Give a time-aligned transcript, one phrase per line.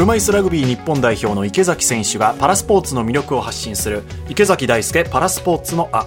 [0.00, 6.06] 車椅子ラグビー日本代表の池崎選手がパラスポーツの魅力を発信する池崎大輔パラスポーツのあ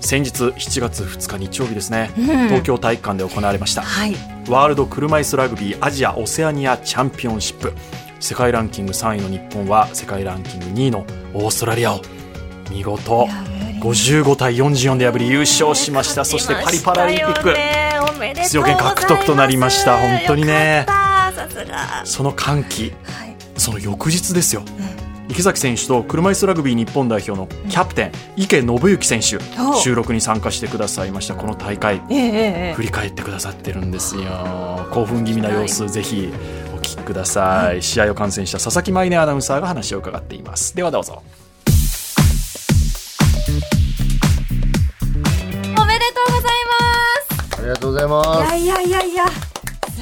[0.00, 4.14] 先日7月2日日曜日ですね、うん、東京体育館で行われました、はい、
[4.46, 7.72] ワールド車椅子ラグビーアジア・オセアニアチャンピオンシップ。
[8.20, 12.02] 世界ランキング3位の日本は世界ランキング2位のオーストラリアを
[12.70, 13.26] 見事
[13.80, 16.26] 55対44で破り優勝しました。
[16.26, 17.54] そしてパリパラリンピック。
[18.42, 19.96] 出場権獲得となりました。
[19.96, 20.84] 本当にね。
[22.04, 23.29] その歓喜、はい、
[23.60, 29.38] その翌日ですよ、うん、池崎選手と車椅子ラグビー日本代表のキャプテン、うん、池信之選手、
[29.78, 31.34] 収録に参加してくださいました。
[31.34, 34.88] この大会、えー、振り返ってくださってるんですよ。
[34.90, 36.32] 興奮気味な様子ぜひ
[36.74, 40.74] お聞きください、はい、試合を観戦した佐々木舞音アナウンサーが話を伺っています。
[40.74, 41.22] ではどうぞ。
[47.58, 48.56] ありがとうございます。
[48.56, 49.34] いやいやいやいや素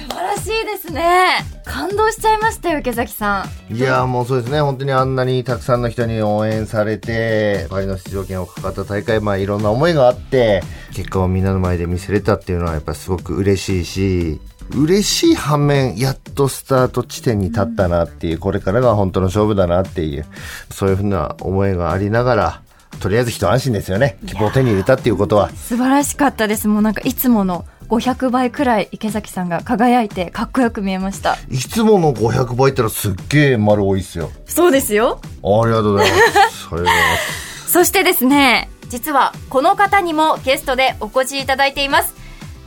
[0.08, 1.57] 晴らしいですね
[1.88, 14.40] 感動しちゃいましたよ池崎さんいやもうそうですね本当にあんなにたくさんの人に応援されてパリの出場権をかかった大会まあいろんな思いがあって結果をみんなの前で見せれたっていうのはやっぱすごく嬉しいし
[14.76, 20.26] 嬉しい反面、やっとスタート地点に立ったなっていう、これからが本当の勝負だなっていう、
[20.70, 22.62] そういうふうな思いがありながら、
[23.00, 24.18] とりあえず一安心ですよね。
[24.26, 25.48] 希望を手に入れたっていうことは。
[25.52, 26.68] 素晴らしかったです。
[26.68, 31.36] もうなんかいつもの500倍くらい池崎さんが輝いてかっこよく見えました。
[31.50, 34.30] いつもの500倍ったらすっげえ丸多いっすよ。
[34.46, 35.20] そうですよ。
[35.42, 36.22] ありがとうございます。
[36.22, 37.72] ありがとうございます。
[37.72, 42.14] そしてですね、実はこの方にもゲストでお越しいただいています。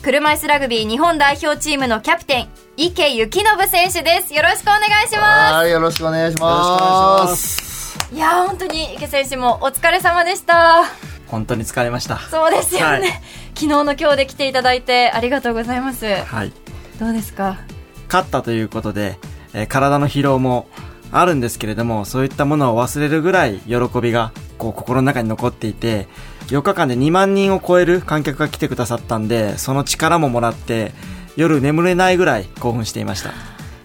[0.02, 4.34] 車椅子ラグビー日本代表チームのキャプテン、池幸信選手です。
[4.34, 5.70] よろしくお願いします。
[5.70, 7.72] よろしくお願いします。
[8.12, 10.84] いや本当に池選手もお疲れ様でした
[11.32, 12.20] 本当に疲れました。
[12.20, 13.02] そうですよね、はい、
[13.56, 16.06] 昨日の今日で来ていただいてありがとうございます。
[16.06, 16.52] はい。
[17.00, 17.58] どうですか？
[18.08, 19.18] 勝ったということで、
[19.54, 20.68] えー、体の疲労も
[21.12, 26.08] あるんですけれどもそういったものを忘れるぐらい喜びがこう心の中に残っていて
[26.47, 30.92] 4日間で2万人を超える観客が来てくださったんでその力ももらって
[31.38, 33.31] 夜眠れないぐらい興奮していました。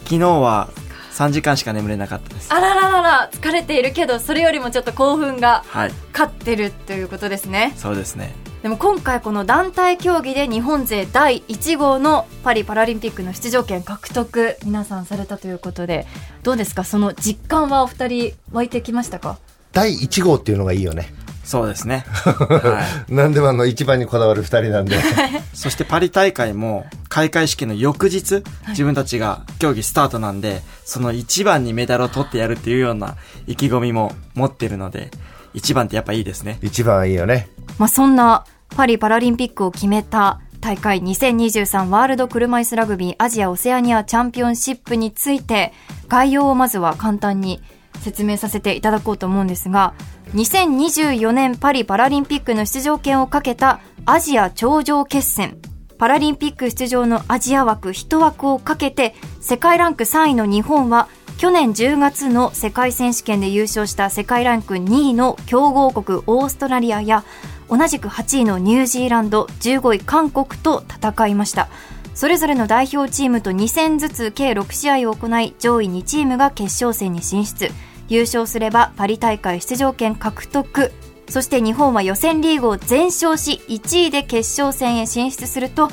[0.04, 0.68] 昨日は
[1.16, 2.52] 3時間しか眠れなかったです。
[2.52, 5.64] あらららら疲れているけどそれよりもちょっと興奮が
[6.12, 8.34] 勝ってるということですね、はい、そうですね。
[8.62, 16.06] でも今回この団体競技で日本勢第1号のパリパラリンピックの出場権獲得皆さんされたということで
[16.42, 16.84] どうですか？
[16.84, 19.38] その実感はお二人湧いてきましたか？
[19.72, 21.14] 第1号っていうのがいいよね。
[21.44, 22.04] そうですね。
[22.10, 23.12] はい。
[23.14, 24.96] 何でもあの一番にこだわる二人なんで。
[25.54, 33.16] そしてパリ大会も開会式の翌日、自分たちが競技スタートなんで、その一番にメダルを取ってやるっていうような
[33.46, 35.10] 意気込みも持ってるので、
[35.54, 36.58] 一番ってやっぱいいですね。
[36.60, 37.48] 一番いいよね。
[37.78, 45.72] まあそんなパリパラリンピックを決めた大会2023ワールド車椅子ラグビーアジア・オセアニアチャンピオンシップについて
[46.08, 47.62] 概要をまずは簡単に
[48.00, 49.94] 説明させていただこうと思うんですが
[50.34, 55.56] 2024年パリパラリンピックの出場権をかけたアジア頂上決戦
[55.98, 61.08] パラリンピック出場のアジア枠1枠をかけて世界ランク3位の日本は
[61.38, 67.24] 去年10月の世界選手権で優勝した世界ランク2位の強豪国オーストラリアや
[67.68, 71.68] 同じく8位のニュージーランド15位韓国と戦いました。
[72.14, 77.70] それぞれの代表チームと2戦ずつ計6試合を行い上位2チームが決勝戦に進出。
[78.08, 80.92] 優勝すればパリ大会出場権獲得。
[81.28, 85.88] そして日本は予選リーグを全勝し1位で決勝戦へ進出すると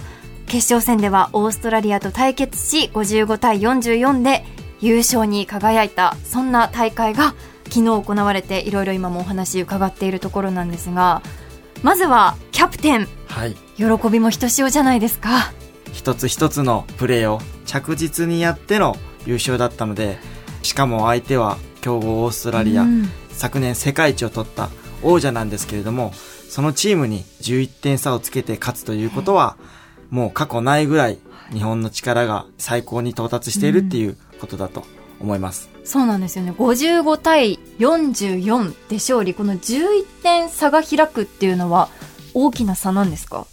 [0.45, 4.45] 決勝戦ではオーストラリアと対決し55対44で
[4.81, 7.33] 優勝に輝いたそんな大会が
[7.65, 11.21] 昨日行われていろいろ今もお話伺っているところなんですが
[11.81, 15.51] まずはキャプテン、はい、喜びもひとしおじゃないですか。
[15.91, 18.95] 一つ一つのプレーを着実にやっての
[19.25, 20.17] 優勝だったので
[20.63, 24.69] しかも相手は強豪オーストラリア、うん、昨年世界一を取った
[25.03, 26.13] 王者なんですけれども、
[26.49, 29.57] そのチームに11点差をつけて勝つということは、
[30.09, 31.19] もう過去ないぐらい
[31.51, 34.85] 日本の力が最高に到達しているっていうことだと
[35.19, 35.69] 思います。
[35.79, 36.51] うん、そうなんですよね。
[36.51, 39.33] 55対44で勝利。
[39.33, 41.89] この11点差が開くっていうのは
[42.33, 43.47] 大きな差なんですか？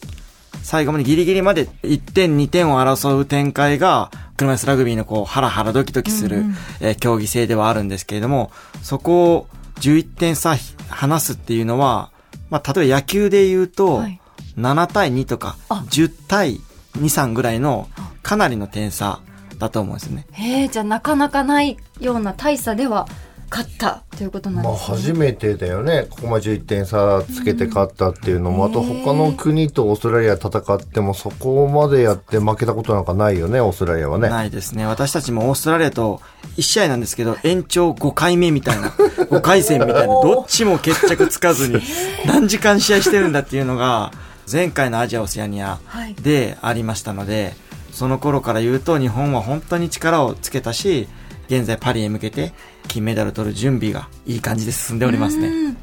[0.62, 6.44] 最後までギリギリまで1点2点を争う展開が車椅子ラグビーのこう、ハラハラドキドキする、
[6.81, 8.50] えー、競技性ではあるんですけれども、
[8.82, 9.47] そこを
[9.81, 10.56] 11点差
[10.88, 12.11] 離すっていうのは、
[12.50, 14.21] まあ、例えば野球で言うと、はい、
[14.56, 16.61] 7対2とか、10対
[16.97, 17.88] 2、3ぐらいの、
[18.23, 19.21] かなりの点差
[19.59, 20.27] だと思うんですね。
[20.32, 23.06] へえ、じゃあなかなかないような大差では
[23.50, 24.88] 勝ったということなんですね。
[24.88, 26.06] まあ初めてだよね。
[26.08, 34.29] ここまで11点差つけて勝ったっていうのも、あと他の国とオーストラリア戦ってもそこまでやって負けたことなんかないよね、オーストラリアはね。
[34.29, 34.87] ないですね。
[34.87, 36.20] 私たちもオーストラリアと
[36.56, 38.88] 1試合なんですけど、延長5回目みたいな、
[39.29, 41.81] 5回戦みたいな、どっちも決着つかずに、
[42.26, 44.12] 何時間試合してるんだっていうのが、
[44.50, 45.79] 前回のアジア・オセアニア
[46.23, 47.55] でありましたので、
[47.93, 51.08] その頃から言うと日本は本当に力をつけたし、
[51.49, 52.52] 現在パリへ向けて
[52.90, 55.76] 金メダル取る準備がいい感じで進んでおりますね。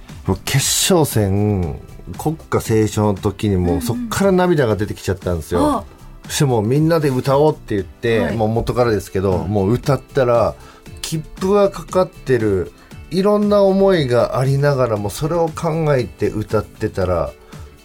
[0.43, 0.57] 決
[0.93, 1.79] 勝戦、
[2.17, 5.85] 国歌斉唱の時にも、そっから涙が出てきちゃったんですよ。
[6.25, 10.53] そしてもうみんなで歌おうって言って、はい、もう元からですけど、もう歌ったら、
[11.01, 12.73] 切符がかかってる、
[13.09, 17.31] いろんな思いがありながらも、それを考えて歌ってたら、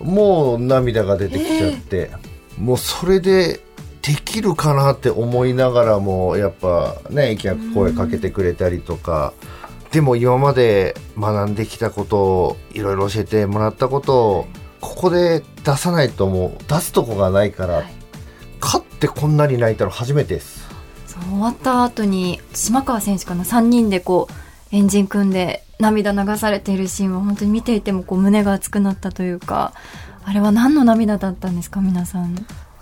[0.00, 3.60] もう涙が出てきちゃって、えー、もうそれで
[4.02, 9.32] できるかなって思いながらもやっぱね意見声かけてくれたりとか、
[9.93, 14.46] でも今まで学んできたことをいろいろ教えてもらったことを
[14.81, 17.93] ここで出さないともう出すとこがないから、はい、
[18.60, 20.62] 勝ってこんなに泣いたの初めてです。
[21.31, 29.75] 終わった後に島川選手かな3人でこうエンジン組んで涙流されているシーンは本当に見ていてもこう胸が熱くなったというか
[30.25, 32.34] あれは何の涙だったんですか皆さん。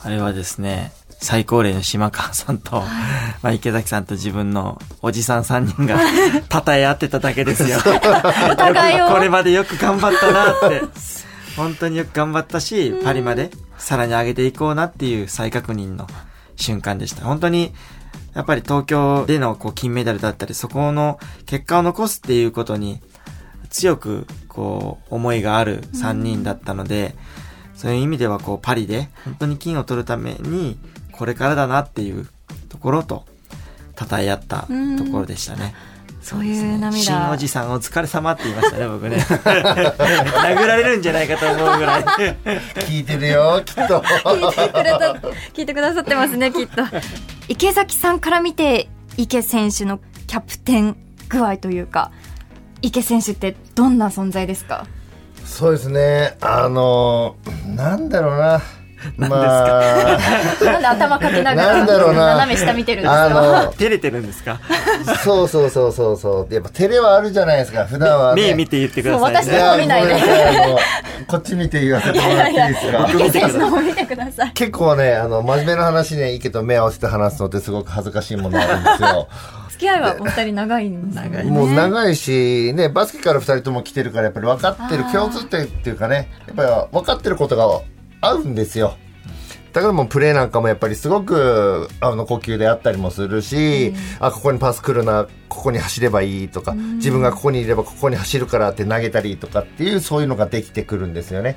[0.03, 2.81] あれはですね最高齢の島川さんと、
[3.43, 6.01] まあ、池崎さんと自分のおじさん3人が、
[6.51, 7.79] 称え合ってただけですよ。
[7.85, 10.83] これまでよく頑張ったなって。
[11.57, 16.07] 本当によく頑張ったし、パリまでさらに上げていこうなっていう再確認の
[16.57, 17.25] 瞬間でした。
[17.25, 17.75] 本当に、
[18.35, 23.01] やっぱり東京でのこう金メダルだったり、そこの結果を残すっていうことに
[23.69, 27.15] 強くこう思いがある3人だったので、
[27.75, 30.79] そういう意味ではこうパリで本当に金を取るために
[31.21, 32.27] これからだなっていう
[32.71, 33.27] ところと、
[33.99, 35.75] 称え合ったところでしたね。
[36.23, 36.97] そういう涙。
[37.03, 39.17] 新おじさんお疲れ様って言いましたね、僕ね。
[39.29, 42.05] 殴られるんじゃないかと思うぐらい。
[42.87, 44.01] 聞いてるよ、きっと。
[44.01, 44.99] 聞いてくれた、
[45.53, 46.83] 聞いてくださってますね、きっと。
[47.49, 48.89] 池崎さんから見て、
[49.19, 50.97] 池選手のキャプテン
[51.29, 52.13] 具合というか、
[52.81, 54.87] 池選手ってどんな存在ですか？
[55.45, 58.63] そうですね、あの、なんだろうな。
[59.17, 60.19] まあ、
[60.65, 62.27] なんで頭かけながらなんだろうな。
[62.37, 64.61] 斜め下見てるんですか 照れてるんですか？
[65.25, 66.55] そうそうそうそうそう。
[66.55, 70.17] やっぱ照れはあるじゃないですか普段は、ね、目見て言ってください、ね、私の方見ないで。
[71.27, 73.09] こっち見て言わせてもらっていいですか？
[73.15, 74.51] 池選手の方見てください。
[74.53, 79.29] 結構ねあの真面目な話ね池と目合わせて話すのってすごく恥ずかしいものがあるんですよ。
[79.71, 81.43] 付き合いはお二人長いんですね。
[81.45, 86.69] もう長いし、ね、バスケから二人とも来てるから、やっぱり分かってる、共通点っていうかね、やっぱり
[86.99, 87.67] 分かってることが
[88.21, 88.97] 合うんですよ。
[89.73, 101.57] だからもうプレーなんかもやっぱりすごくあの呼吸であったりもするし、うん、あここにパス来るなここに走ればいいとか、うん、自分がここにいればここに走るからって投げたりとかっていうそういうのができてくるんですよね。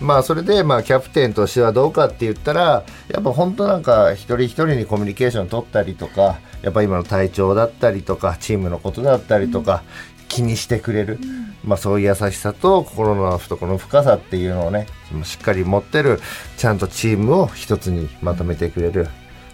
[0.00, 9.82] まあそれでまあキャプテンとしてはどうかって言ったらやっぱ本当なんか一人一人にコミュニケーション取ったりとかやっぱ今の体調だったりとかチームのことだったりとか、
[10.34, 11.20] 気にしてくれる、
[11.64, 14.86] まあ、そういう優しさと心の懐の深さっていうのをね
[15.22, 16.20] しっかり持ってる
[16.56, 19.06] ちゃんとチームを一つにまとめてくれる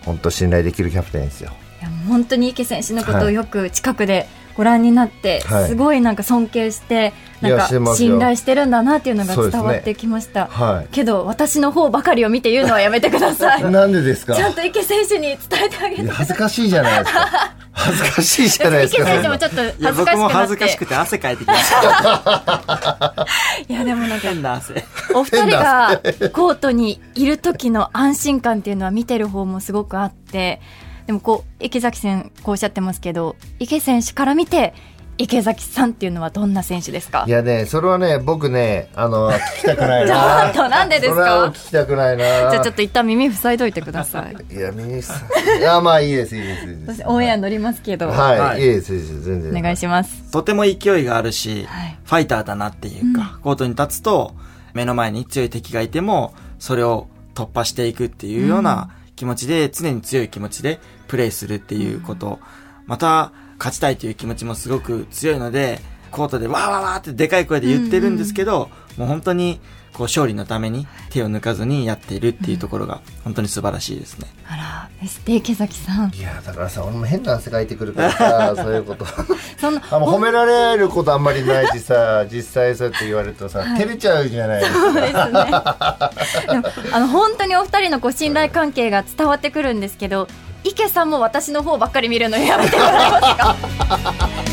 [0.06, 1.52] 本当信頼できるキャプテンですよ。
[1.80, 13.64] いや本当に池選手のことをよく近くでご覧になって、はい、すごいなんか尊敬して、なんか信頼してるんだなっていうのが伝わってきました、ねはい、けど私の方ばかりを見て言うのはやめてください。
[13.70, 14.34] なんでですか？
[14.34, 19.02] ちゃんと池選手に伝えてあげて恥ずかしいじゃないですか 恥ずかしいじゃないですか。
[19.02, 20.04] 池選手もちょっと恥ずかしくなって。
[20.04, 23.26] 僕も恥ずかしくて汗かいてきました。
[23.68, 24.84] いやでもなんか、変な汗。
[25.14, 26.00] お二人が
[26.32, 30.60] コートにいる時の安心感っていうのは見てる方もすごくあって、
[31.06, 34.74] でもこう、池崎さんこうおっしゃってますけど、池選手から見て、
[35.20, 37.24] 池崎さんっていうのはどんな選手ですか？
[37.28, 40.50] いやね、それはね、僕ね、あの、聞きたくないな。
[40.54, 41.46] ちょっと、なんでですか？
[41.48, 42.24] 聞きたくないな。
[42.50, 44.54] じゃあちょっと一旦耳塞いどいてください。
[44.54, 45.16] いや、耳塞
[45.56, 45.58] い。
[45.60, 46.66] いや、まあいいです、いいです。
[46.66, 48.08] いいですオンエア乗りますけど。
[48.08, 49.58] はい、はい、いいです、いいです、全然。
[49.58, 50.30] お願いします。
[50.30, 54.34] とても勢いがあるし、はい、ファイターだなっていうか、うん、コートに立つと、
[54.72, 62.38] 目の前に強い敵がいても、それを突破していくっていうような気持ちで、常に強い気持ちでプレイするっていうこと。
[62.86, 68.68] また、勝ちたいという気持ちもすごく強いので、コートでわーわーわーってでかい声で言ってるんですけど、うんうん、
[69.00, 69.60] もう本当に
[69.92, 74.28] こう勝利のために手を抜かずにやっているっていうところが本当に素晴らしいですね。
[74.48, 76.14] あら、ですて池崎さん。
[76.14, 79.04] いやだからさ、俺も変な汗かいてくるからさ、 そういうこと。
[79.60, 84.80] そんなあ褒められることあんまりないしさ、 実際そうやって言われるとさ、はい、照れちゃうじゃないですか。
[84.80, 85.20] そうですね。
[86.92, 90.28] あの本当にお二人のこう信頼関係が伝わってくるんですけど、
[90.64, 93.56] 池さんも私の方ばっかり見るのやめてもらえますか？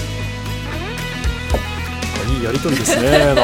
[2.37, 3.43] いいやりとりですねなんか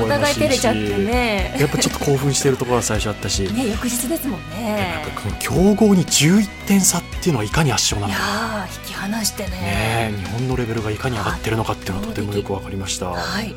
[0.00, 1.56] お互い照れちゃってね。
[1.58, 5.00] やっぱちょっと興奮してるところが最初あったし、ね、翌日ですもんね。
[5.04, 8.66] やっぱこの強豪に11点差っていうのはいかに圧勝なのか。
[8.86, 9.50] 引き離してね。
[9.50, 13.54] ね日本のレベルがいかに上がってるのかっていうのはとてもよく分かりました、はい、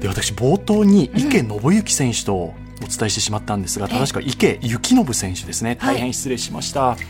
[0.00, 5.76] で私冒頭に池信之選手とお伝えしてしまったんですが、正しくは池幸信選手ですね。
[5.76, 7.06] 大変失礼しました、はい